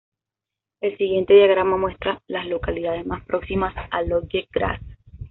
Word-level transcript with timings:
El 0.81 0.97
siguiente 0.97 1.35
diagrama 1.35 1.77
muestra 1.77 2.23
las 2.25 2.47
localidades 2.47 3.05
más 3.05 3.23
próximas 3.23 3.75
a 3.91 4.01
Lodge 4.01 4.47
Grass. 4.51 4.81